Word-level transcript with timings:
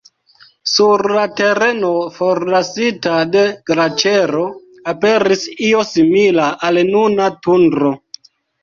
Sur 0.69 1.03
la 1.17 1.25
tereno 1.39 1.91
forlasita 2.15 3.19
de 3.37 3.45
glaĉero 3.71 4.49
aperis 4.95 5.49
io 5.71 5.87
simila 5.95 6.53
al 6.71 6.87
nuna 6.93 7.33
tundro. 7.47 7.99